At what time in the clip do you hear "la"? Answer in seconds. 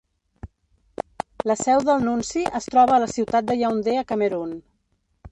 1.49-1.55, 3.03-3.09